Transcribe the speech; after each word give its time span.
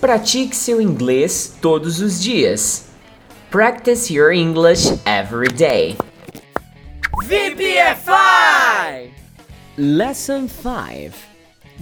Pratique 0.00 0.54
seu 0.54 0.80
inglês 0.80 1.56
todos 1.60 2.00
os 2.00 2.22
dias. 2.22 2.86
Practice 3.50 4.12
your 4.12 4.30
English 4.30 4.92
every 5.04 5.48
day. 5.48 5.96
VPFI! 7.24 9.12
Lesson 9.76 10.46
5 10.46 11.16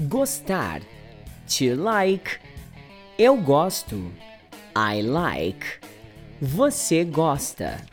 Gostar. 0.08 0.80
To 1.46 1.74
like. 1.76 2.38
Eu 3.18 3.36
gosto. 3.36 4.10
I 4.74 5.02
like. 5.02 5.66
Você 6.40 7.04
gosta. 7.04 7.84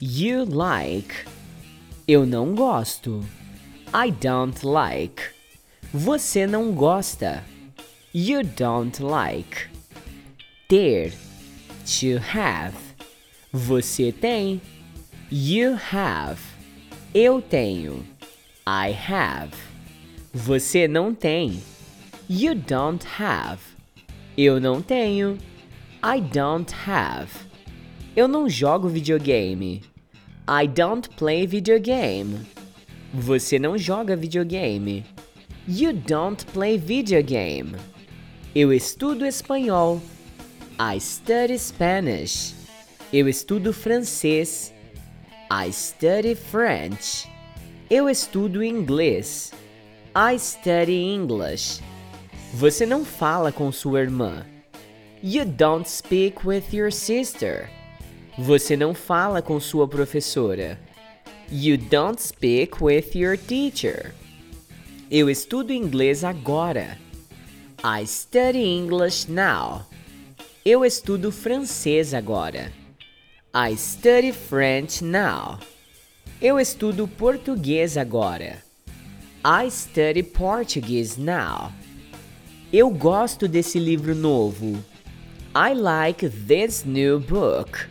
You 0.00 0.46
like. 0.46 1.14
Eu 2.06 2.24
não 2.24 2.54
gosto. 2.54 3.22
I 3.92 4.10
don't 4.12 4.64
like. 4.64 5.22
Você 5.92 6.46
não 6.46 6.72
gosta 6.72 7.44
You 8.12 8.42
don't 8.42 8.98
like 9.00 9.68
Ter 10.68 11.12
To 12.00 12.18
have 12.34 12.74
Você 13.52 14.12
tem 14.12 14.60
You 15.30 15.78
have 15.92 16.40
Eu 17.14 17.42
tenho 17.42 18.04
I 18.70 18.90
have. 18.92 19.56
Você 20.34 20.86
não 20.86 21.14
tem. 21.14 21.62
You 22.28 22.54
don't 22.54 23.02
have. 23.18 23.62
Eu 24.36 24.60
não 24.60 24.82
tenho. 24.82 25.38
I 26.04 26.20
don't 26.20 26.70
have. 26.86 27.30
Eu 28.14 28.28
não 28.28 28.46
jogo 28.46 28.86
videogame. 28.86 29.82
I 30.46 30.68
don't 30.68 31.08
play 31.16 31.46
videogame. 31.46 32.40
Você 33.14 33.58
não 33.58 33.78
joga 33.78 34.14
videogame. 34.14 35.02
You 35.66 35.94
don't 35.94 36.44
play 36.52 36.76
videogame. 36.76 37.72
Eu 38.60 38.72
estudo 38.72 39.24
espanhol. 39.24 40.02
I 40.80 41.00
study 41.00 41.56
Spanish. 41.56 42.56
Eu 43.12 43.28
estudo 43.28 43.72
francês. 43.72 44.74
I 45.48 45.72
study 45.72 46.34
French. 46.34 47.28
Eu 47.88 48.10
estudo 48.10 48.60
inglês. 48.60 49.52
I 50.12 50.36
study 50.36 50.92
English. 50.92 51.80
Você 52.52 52.84
não 52.84 53.04
fala 53.04 53.52
com 53.52 53.70
sua 53.70 54.00
irmã. 54.00 54.44
You 55.22 55.44
don't 55.44 55.88
speak 55.88 56.44
with 56.44 56.64
your 56.72 56.90
sister. 56.90 57.70
Você 58.36 58.76
não 58.76 58.92
fala 58.92 59.40
com 59.40 59.60
sua 59.60 59.86
professora. 59.86 60.76
You 61.48 61.78
don't 61.78 62.20
speak 62.20 62.82
with 62.82 63.10
your 63.14 63.38
teacher. 63.38 64.12
Eu 65.08 65.30
estudo 65.30 65.72
inglês 65.72 66.24
agora. 66.24 66.98
I 67.84 68.04
study 68.06 68.64
English 68.64 69.30
now. 69.30 69.86
Eu 70.64 70.84
estudo 70.84 71.30
francês 71.30 72.12
agora. 72.12 72.72
I 73.54 73.76
study 73.76 74.32
French 74.32 75.04
now. 75.04 75.60
Eu 76.42 76.58
estudo 76.58 77.06
português 77.06 77.96
agora. 77.96 78.64
I 79.44 79.70
study 79.70 80.24
Portuguese 80.24 81.20
now. 81.20 81.72
Eu 82.72 82.90
gosto 82.90 83.46
desse 83.46 83.78
livro 83.78 84.12
novo. 84.12 84.84
I 85.54 85.72
like 85.72 86.28
this 86.28 86.82
new 86.84 87.20
book. 87.20 87.86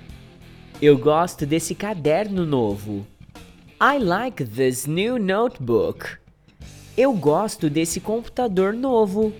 Eu 0.81 0.97
gosto 0.97 1.45
desse 1.45 1.73
caderno 1.73 2.45
novo. 2.45 3.07
I 3.81 3.99
like 3.99 4.43
this 4.43 4.85
new 4.85 5.17
notebook. 5.17 6.17
Eu 6.97 7.13
gosto 7.13 7.69
desse 7.69 8.01
computador 8.01 8.73
novo. 8.73 9.33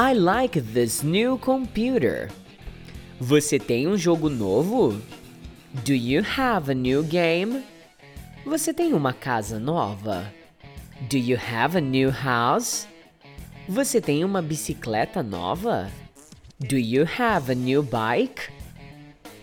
I 0.00 0.12
like 0.12 0.60
this 0.60 1.02
new 1.02 1.36
computer. 1.38 2.30
Você 3.18 3.58
tem 3.58 3.88
um 3.88 3.96
jogo 3.96 4.28
novo? 4.28 4.96
Do 5.84 5.92
you 5.92 6.22
have 6.22 6.70
a 6.70 6.74
new 6.74 7.02
game? 7.02 7.64
Você 8.46 8.72
tem 8.72 8.94
uma 8.94 9.12
casa 9.12 9.58
nova? 9.58 10.32
Do 11.10 11.18
you 11.18 11.36
have 11.36 11.76
a 11.76 11.80
new 11.80 12.12
house? 12.12 12.86
Você 13.68 14.00
tem 14.00 14.24
uma 14.24 14.40
bicicleta 14.40 15.20
nova? 15.20 15.90
Do 16.60 16.78
you 16.78 17.04
have 17.18 17.50
a 17.50 17.54
new 17.56 17.82
bike? 17.82 18.52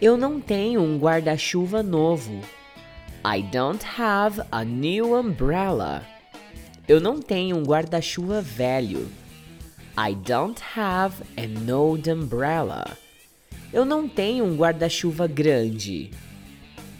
Eu 0.01 0.15
não 0.15 0.39
tenho 0.39 0.81
um 0.81 0.97
guarda-chuva 0.97 1.83
novo. 1.83 2.39
I 3.25 3.41
don't 3.41 3.85
have 3.99 4.41
a 4.53 4.63
new 4.63 5.19
umbrella. 5.19 6.01
Eu 6.87 7.01
não 7.01 7.21
tenho 7.21 7.57
um 7.57 7.63
guarda-chuva 7.63 8.41
velho. 8.41 9.11
I 9.97 10.13
don't 10.13 10.59
have 10.75 11.23
an 11.37 11.71
old 11.71 12.09
umbrella. 12.09 12.97
Eu 13.71 13.85
não 13.85 14.09
tenho 14.09 14.43
um 14.43 14.57
guarda-chuva 14.57 15.25
grande. 15.25 16.11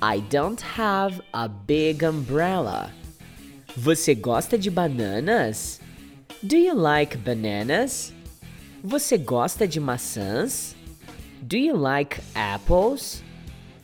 I 0.01 0.21
don't 0.29 0.63
have 0.77 1.21
a 1.33 1.45
big 1.45 2.05
umbrella. 2.05 2.93
Você 3.75 4.15
gosta 4.15 4.57
de 4.57 4.71
bananas? 4.71 5.81
Do 6.41 6.55
you 6.55 6.73
like 6.73 7.17
bananas? 7.17 8.13
Você 8.81 9.17
gosta 9.17 9.67
de 9.67 9.81
maçãs? 9.81 10.73
Do 11.41 11.57
you 11.57 11.75
like 11.75 12.21
apples? 12.33 13.21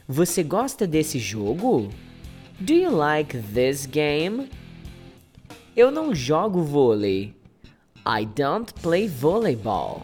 Você 0.08 0.42
gosta 0.42 0.88
desse 0.88 1.20
jogo? 1.20 1.90
Do 2.62 2.74
you 2.74 2.96
like 2.96 3.38
this 3.54 3.86
game? 3.86 4.50
Eu 5.76 5.92
não 5.92 6.16
jogo 6.16 6.64
vôlei. 6.64 7.41
I 8.06 8.26
don't 8.26 8.74
play 8.82 9.08
volleyball. 9.08 10.04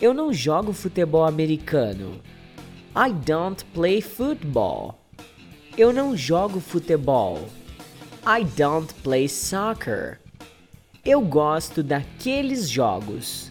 Eu 0.00 0.14
não 0.14 0.32
jogo 0.32 0.72
futebol 0.72 1.24
americano. 1.24 2.20
I 2.94 3.12
don't 3.12 3.64
play 3.74 4.00
football. 4.00 4.96
Eu 5.76 5.92
não 5.92 6.16
jogo 6.16 6.60
futebol. 6.60 7.48
I 8.24 8.44
don't 8.56 8.94
play 9.02 9.28
soccer. 9.28 10.20
Eu 11.04 11.20
gosto 11.20 11.82
daqueles 11.82 12.70
jogos. 12.70 13.50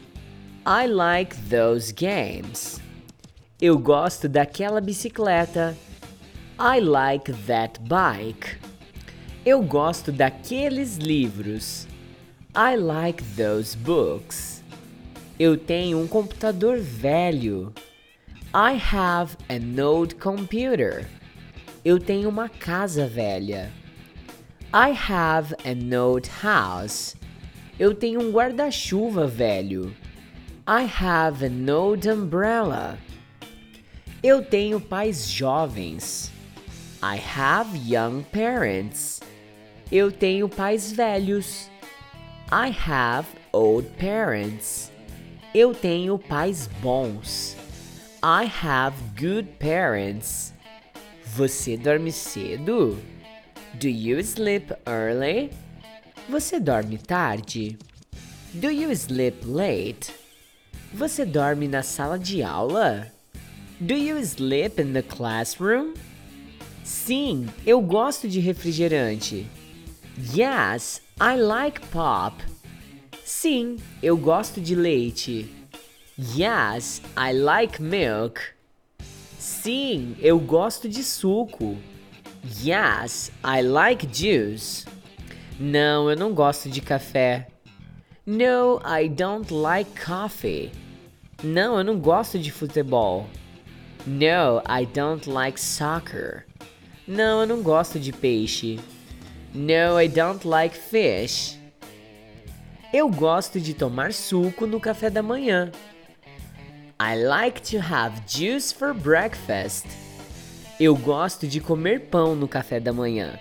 I 0.65 0.87
like 0.87 1.35
those 1.49 1.93
games. 1.93 2.79
Eu 3.61 3.77
gosto 3.77 4.29
daquela 4.29 4.79
bicicleta. 4.79 5.75
I 6.57 6.79
like 6.79 7.33
that 7.45 7.81
bike. 7.81 8.57
Eu 9.45 9.61
gosto 9.61 10.13
daqueles 10.13 10.95
livros. 10.95 11.87
I 12.57 12.77
like 12.77 13.21
those 13.35 13.75
books. 13.75 14.63
Eu 15.37 15.57
tenho 15.57 15.99
um 15.99 16.07
computador 16.07 16.77
velho. 16.79 17.73
I 18.53 18.79
have 18.93 19.35
an 19.49 19.77
old 19.77 20.15
computer. 20.15 21.05
Eu 21.83 21.99
tenho 21.99 22.29
uma 22.29 22.47
casa 22.47 23.07
velha. 23.07 23.69
I 24.73 24.91
have 24.91 25.53
an 25.65 25.93
old 25.97 26.29
house. 26.41 27.17
Eu 27.77 27.93
tenho 27.93 28.21
um 28.21 28.31
guarda-chuva 28.31 29.27
velho. 29.27 29.93
I 30.65 30.85
have 30.85 31.45
an 31.45 31.69
old 31.69 32.07
umbrella. 32.09 32.97
Eu 34.23 34.41
tenho 34.41 34.79
pais 34.79 35.29
jovens. 35.29 36.31
I 37.03 37.19
have 37.37 37.77
young 37.85 38.23
parents. 38.31 39.19
Eu 39.91 40.09
tenho 40.09 40.47
pais 40.47 40.89
velhos. 40.89 41.69
I 42.51 42.69
have 42.69 43.25
old 43.51 43.89
parents. 43.97 44.91
Eu 45.53 45.73
tenho 45.73 46.19
pais 46.19 46.67
bons. 46.79 47.55
I 48.21 48.45
have 48.45 48.95
good 49.19 49.47
parents. 49.57 50.53
Você 51.35 51.75
dorme 51.75 52.11
cedo? 52.11 52.99
Do 53.73 53.89
you 53.89 54.19
sleep 54.19 54.71
early? 54.85 55.49
Você 56.29 56.59
dorme 56.59 56.99
tarde? 56.99 57.77
Do 58.53 58.69
you 58.69 58.91
sleep 58.91 59.43
late? 59.45 60.13
Você 60.93 61.25
dorme 61.25 61.67
na 61.67 61.81
sala 61.81 62.19
de 62.19 62.43
aula? 62.43 63.11
Do 63.79 63.95
you 63.95 64.17
sleep 64.19 64.79
in 64.79 64.93
the 64.93 65.01
classroom? 65.01 65.95
Sim, 66.83 67.47
eu 67.65 67.81
gosto 67.81 68.29
de 68.29 68.39
refrigerante. 68.39 69.47
Yes, 70.33 71.01
I 71.17 71.37
like 71.37 71.79
pop. 71.93 72.43
Sim, 73.23 73.77
eu 74.03 74.17
gosto 74.17 74.59
de 74.59 74.75
leite. 74.75 75.49
Yes, 76.19 77.01
I 77.17 77.31
like 77.31 77.81
milk. 77.81 78.41
Sim, 79.39 80.17
eu 80.19 80.37
gosto 80.37 80.89
de 80.89 81.01
suco. 81.05 81.77
Yes, 82.61 83.31
I 83.45 83.61
like 83.61 84.05
juice. 84.11 84.85
Não, 85.57 86.09
eu 86.09 86.17
não 86.17 86.33
gosto 86.33 86.69
de 86.69 86.81
café. 86.81 87.47
No, 88.25 88.81
I 88.85 89.07
don't 89.07 89.53
like 89.53 89.89
coffee. 90.05 90.69
Não, 91.41 91.77
eu 91.77 91.83
não 91.85 91.97
gosto 91.97 92.37
de 92.37 92.51
futebol. 92.51 93.25
No, 94.05 94.61
I 94.67 94.85
don't 94.85 95.29
like 95.29 95.61
soccer. 95.61 96.45
Não, 97.07 97.39
eu 97.39 97.47
não 97.47 97.61
gosto 97.61 97.97
de 97.97 98.11
peixe. 98.11 98.81
No, 99.55 99.97
I 99.97 100.07
don't 100.07 100.45
like 100.45 100.75
fish. 100.75 101.57
Eu 102.91 103.09
gosto 103.09 103.57
de 103.57 103.73
tomar 103.73 104.11
suco 104.11 104.67
no 104.67 104.81
café 104.81 105.09
da 105.09 105.23
manhã. 105.23 105.71
I 106.99 107.15
like 107.15 107.61
to 107.71 107.77
have 107.77 108.21
juice 108.27 108.73
for 108.73 108.93
breakfast. 108.93 109.85
Eu 110.77 110.93
gosto 110.93 111.47
de 111.47 111.61
comer 111.61 112.01
pão 112.09 112.35
no 112.35 112.49
café 112.49 112.81
da 112.81 112.91
manhã. 112.91 113.39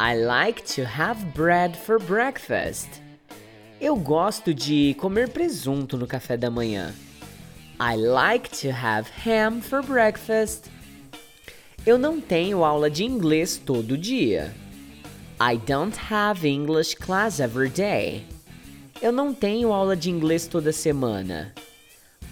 I 0.00 0.16
like 0.16 0.60
to 0.74 0.82
have 0.82 1.24
bread 1.26 1.76
for 1.76 2.02
breakfast. 2.02 2.88
Eu 3.80 3.94
gosto 3.94 4.52
de 4.52 4.96
comer 4.98 5.28
presunto 5.28 5.96
no 5.96 6.08
café 6.08 6.36
da 6.36 6.50
manhã. 6.50 6.92
I 7.80 7.94
like 7.94 8.50
to 8.60 8.70
have 8.72 9.08
ham 9.24 9.60
for 9.60 9.84
breakfast. 9.84 10.64
Eu 11.86 11.96
não 11.96 12.20
tenho 12.20 12.64
aula 12.64 12.90
de 12.90 13.04
inglês 13.04 13.56
todo 13.56 13.96
dia. 13.96 14.52
I 15.40 15.54
don't 15.54 15.96
have 15.96 16.44
English 16.44 16.96
class 16.96 17.38
every 17.38 17.68
day. 17.68 18.24
Eu 19.00 19.12
não 19.12 19.32
tenho 19.32 19.72
aula 19.72 19.94
de 19.94 20.10
inglês 20.10 20.48
toda 20.48 20.72
semana. 20.72 21.54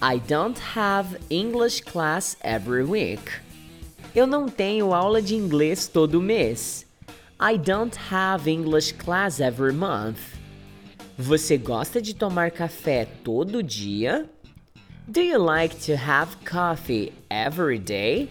I 0.01 0.19
don't 0.19 0.59
have 0.75 1.17
English 1.29 1.83
class 1.83 2.35
every 2.43 2.83
week. 2.83 3.31
Eu 4.13 4.27
não 4.27 4.49
tenho 4.49 4.93
aula 4.93 5.21
de 5.21 5.35
inglês 5.35 5.87
todo 5.87 6.21
mês. 6.21 6.85
I 7.39 7.57
don't 7.57 7.97
have 8.11 8.51
English 8.51 8.95
class 8.95 9.39
every 9.39 9.71
month. 9.71 10.19
Você 11.17 11.57
gosta 11.57 12.01
de 12.01 12.13
tomar 12.13 12.51
café 12.51 13.05
todo 13.23 13.63
dia? 13.63 14.29
Do 15.07 15.21
you 15.21 15.41
like 15.41 15.77
to 15.85 15.93
have 15.93 16.35
coffee 16.45 17.13
every 17.29 17.79
day? 17.79 18.27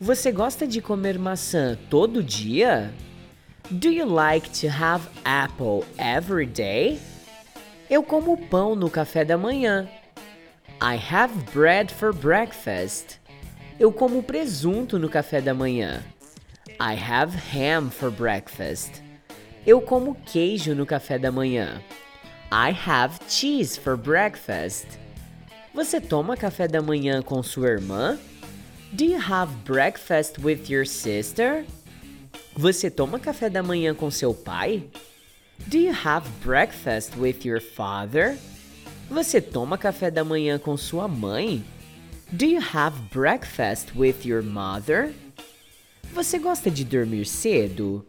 Você 0.00 0.30
gosta 0.30 0.68
de 0.68 0.80
comer 0.80 1.18
maçã 1.18 1.76
todo 1.90 2.22
dia? 2.22 2.94
Do 3.70 3.90
you 3.90 4.06
like 4.06 4.50
to 4.60 4.70
have 4.70 5.10
apple 5.26 5.84
every 5.98 6.46
day? 6.46 6.98
Eu 7.90 8.02
como 8.02 8.34
pão 8.48 8.74
no 8.74 8.88
café 8.88 9.26
da 9.26 9.36
manhã. 9.36 9.86
I 10.80 10.96
have 10.96 11.30
bread 11.52 11.92
for 11.92 12.14
breakfast. 12.14 13.18
Eu 13.78 13.92
como 13.92 14.22
presunto 14.22 14.98
no 14.98 15.10
café 15.10 15.42
da 15.42 15.52
manhã. 15.52 16.02
I 16.80 16.94
have 16.94 17.36
ham 17.36 17.90
for 17.90 18.10
breakfast. 18.10 19.02
Eu 19.66 19.82
como 19.82 20.14
queijo 20.14 20.74
no 20.74 20.86
café 20.86 21.18
da 21.18 21.30
manhã. 21.30 21.82
I 22.50 22.70
have 22.70 23.20
cheese 23.28 23.76
for 23.76 23.98
breakfast. 23.98 24.86
Você 25.74 26.00
toma 26.00 26.38
café 26.38 26.66
da 26.66 26.80
manhã 26.80 27.20
com 27.20 27.42
sua 27.42 27.68
irmã? 27.68 28.18
Do 28.94 29.04
you 29.04 29.18
have 29.18 29.52
breakfast 29.66 30.38
with 30.38 30.70
your 30.70 30.86
sister? 30.86 31.66
Você 32.58 32.90
toma 32.90 33.20
café 33.20 33.48
da 33.48 33.62
manhã 33.62 33.94
com 33.94 34.10
seu 34.10 34.34
pai? 34.34 34.82
Do 35.68 35.78
you 35.78 35.92
have 35.92 36.28
breakfast 36.44 37.16
with 37.16 37.44
your 37.44 37.60
father? 37.60 38.36
Você 39.08 39.40
toma 39.40 39.78
café 39.78 40.10
da 40.10 40.24
manhã 40.24 40.58
com 40.58 40.76
sua 40.76 41.06
mãe? 41.06 41.62
Do 42.32 42.44
you 42.44 42.60
have 42.60 43.00
breakfast 43.12 43.96
with 43.96 44.24
your 44.24 44.42
mother? 44.42 45.14
Você 46.12 46.36
gosta 46.40 46.68
de 46.68 46.84
dormir 46.84 47.26
cedo? 47.26 48.04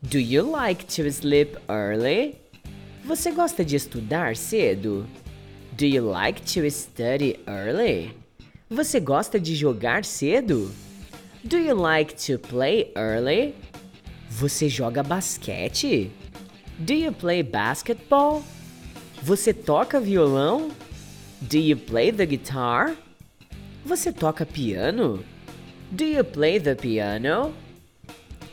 Do 0.00 0.20
you 0.20 0.48
like 0.48 0.84
to 0.84 1.10
sleep 1.10 1.58
early? 1.68 2.36
Você 3.04 3.32
gosta 3.32 3.64
de 3.64 3.74
estudar 3.74 4.36
cedo? 4.36 5.08
Do 5.72 5.84
you 5.84 6.08
like 6.08 6.40
to 6.42 6.70
study 6.70 7.40
early? 7.48 8.16
Você 8.70 9.00
gosta 9.00 9.40
de 9.40 9.56
jogar 9.56 10.04
cedo? 10.04 10.70
Do 11.42 11.56
you 11.56 11.74
like 11.74 12.14
to 12.26 12.38
play 12.38 12.92
early? 12.94 13.56
Você 14.38 14.68
joga 14.68 15.02
basquete? 15.02 16.12
Do 16.78 16.92
you 16.92 17.10
play 17.10 17.42
basketball? 17.42 18.44
Você 19.20 19.52
toca 19.52 19.98
violão? 19.98 20.70
Do 21.40 21.56
you 21.56 21.76
play 21.76 22.12
the 22.12 22.24
guitar? 22.24 22.94
Você 23.84 24.12
toca 24.12 24.46
piano? 24.46 25.24
Do 25.90 26.04
you 26.04 26.22
play 26.22 26.60
the 26.60 26.76
piano? 26.76 27.52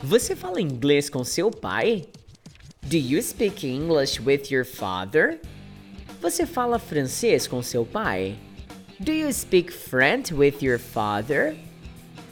Você 0.02 0.34
fala 0.34 0.60
inglês 0.60 1.08
com 1.08 1.22
seu 1.22 1.52
pai? 1.52 2.08
Do 2.82 2.96
you 2.96 3.22
speak 3.22 3.64
English 3.64 4.20
with 4.20 4.50
your 4.50 4.64
father? 4.64 5.40
Você 6.20 6.46
fala 6.46 6.80
francês 6.80 7.46
com 7.46 7.62
seu 7.62 7.86
pai? 7.86 8.36
Do 8.98 9.12
you 9.12 9.32
speak 9.32 9.72
French 9.72 10.34
with 10.34 10.56
your 10.60 10.80
father? 10.80 11.56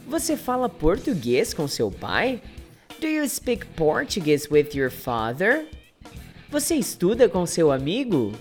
Você 0.08 0.36
fala 0.36 0.68
português 0.68 1.54
com 1.54 1.68
seu 1.68 1.88
pai? 1.88 2.42
Do 3.04 3.10
you 3.10 3.28
speak 3.28 3.66
Portuguese 3.76 4.48
with 4.50 4.74
your 4.74 4.88
father? 4.88 5.66
Você 6.50 6.76
estuda 6.76 7.28
com 7.28 7.44
seu 7.44 7.70
amigo? 7.70 8.32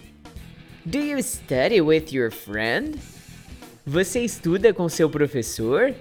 Do 0.85 0.99
you 0.99 1.21
study 1.21 1.81
with 1.81 2.13
your 2.13 2.31
friend? 2.31 2.97
Você 3.85 4.21
estuda 4.21 4.73
com 4.73 4.87
seu 4.87 5.09
professor? 5.09 5.93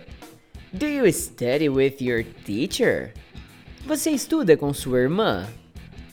Do 0.73 0.87
you 0.87 1.12
study 1.12 1.69
with 1.69 2.00
your 2.00 2.23
teacher? 2.44 3.12
Você 3.85 4.12
estuda 4.12 4.56
com 4.56 4.73
sua 4.73 5.00
irmã? 5.00 5.44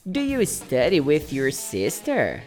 Do 0.03 0.19
you 0.19 0.43
study 0.43 0.99
with 0.99 1.31
your 1.31 1.51
sister? 1.51 2.43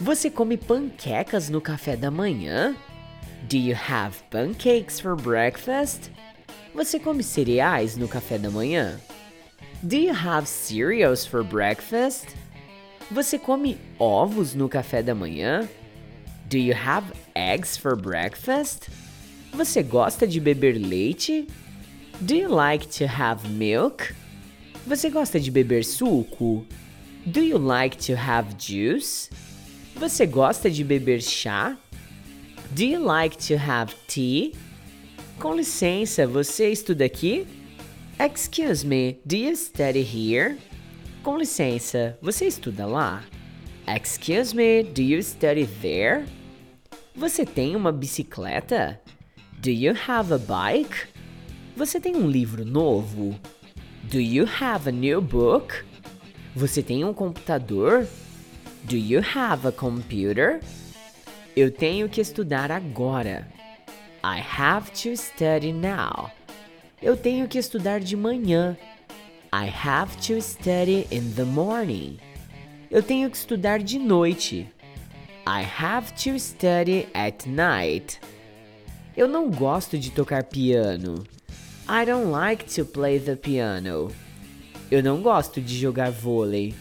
Você 0.00 0.30
come 0.30 0.56
panquecas 0.56 1.50
no 1.50 1.60
café 1.60 1.96
da 1.96 2.10
manhã? 2.10 2.74
Do 3.46 3.58
you 3.58 3.76
have 3.76 4.22
pancakes 4.30 4.98
for 4.98 5.14
breakfast? 5.14 6.10
Você 6.74 6.98
come 6.98 7.22
cereais 7.22 7.94
no 7.94 8.08
café 8.08 8.38
da 8.38 8.48
manhã? 8.48 8.98
Do 9.82 9.96
you 9.96 10.12
have 10.12 10.48
cereals 10.48 11.24
for 11.24 11.44
breakfast? 11.44 12.34
Você 13.12 13.38
come 13.38 13.78
ovos 13.96 14.52
no 14.52 14.68
café 14.68 15.02
da 15.02 15.14
manhã? 15.14 15.68
Do 16.48 16.58
you 16.58 16.74
have 16.74 17.12
eggs 17.36 17.76
for 17.76 17.94
breakfast? 17.94 18.90
Você 19.52 19.84
gosta 19.84 20.26
de 20.26 20.40
beber 20.40 20.76
leite? 20.76 21.46
Do 22.20 22.34
you 22.34 22.48
like 22.48 22.88
to 22.98 23.04
have 23.06 23.48
milk? 23.48 24.12
Você 24.84 25.10
gosta 25.10 25.38
de 25.38 25.48
beber 25.48 25.84
suco? 25.84 26.66
Do 27.24 27.40
you 27.40 27.56
like 27.56 27.98
to 27.98 28.14
have 28.14 28.56
juice? 28.58 29.30
Você 29.94 30.26
gosta 30.26 30.68
de 30.68 30.82
beber 30.82 31.22
chá? 31.22 31.78
Do 32.72 32.82
you 32.82 33.00
like 33.00 33.36
to 33.46 33.54
have 33.54 33.94
tea? 34.08 34.54
Com 35.38 35.54
licença, 35.54 36.26
você 36.26 36.72
estuda 36.72 37.04
aqui? 37.04 37.46
Excuse 38.20 38.84
me, 38.84 39.20
do 39.24 39.36
you 39.36 39.54
study 39.54 40.02
here? 40.02 40.58
Com 41.22 41.38
licença, 41.38 42.18
você 42.20 42.48
estuda 42.48 42.84
lá? 42.84 43.22
Excuse 43.86 44.52
me, 44.52 44.82
do 44.82 45.00
you 45.00 45.22
study 45.22 45.68
there? 45.80 46.26
Você 47.14 47.46
tem 47.46 47.76
uma 47.76 47.92
bicicleta? 47.92 49.00
Do 49.60 49.70
you 49.70 49.94
have 50.08 50.34
a 50.34 50.38
bike? 50.38 51.06
Você 51.76 52.00
tem 52.00 52.16
um 52.16 52.28
livro 52.28 52.64
novo? 52.64 53.38
Do 54.10 54.18
you 54.20 54.48
have 54.60 54.88
a 54.88 54.92
new 54.92 55.20
book? 55.20 55.84
Você 56.56 56.82
tem 56.82 57.04
um 57.04 57.14
computador? 57.14 58.04
Do 58.82 58.96
you 58.96 59.20
have 59.20 59.64
a 59.64 59.70
computer? 59.70 60.58
Eu 61.54 61.70
tenho 61.70 62.08
que 62.08 62.20
estudar 62.20 62.72
agora. 62.72 63.46
I 64.24 64.42
have 64.58 64.90
to 65.04 65.16
study 65.16 65.72
now. 65.72 66.32
Eu 67.00 67.16
tenho 67.16 67.46
que 67.46 67.58
estudar 67.58 68.00
de 68.00 68.16
manhã. 68.16 68.76
I 69.52 69.72
have 69.84 70.16
to 70.26 70.42
study 70.42 71.06
in 71.12 71.32
the 71.36 71.44
morning. 71.44 72.18
Eu 72.90 73.02
tenho 73.02 73.30
que 73.30 73.36
estudar 73.36 73.78
de 73.78 74.00
noite. 74.00 74.68
I 75.46 75.64
have 75.80 76.12
to 76.24 76.38
study 76.38 77.06
at 77.14 77.46
night. 77.46 78.20
Eu 79.16 79.28
não 79.28 79.48
gosto 79.48 79.96
de 79.96 80.10
tocar 80.10 80.42
piano. 80.44 81.24
I 81.88 82.04
don't 82.04 82.30
like 82.30 82.64
to 82.74 82.84
play 82.84 83.20
the 83.20 83.36
piano. 83.36 84.10
Eu 84.90 85.00
não 85.00 85.22
gosto 85.22 85.60
de 85.60 85.78
jogar 85.78 86.10
vôlei. 86.10 86.74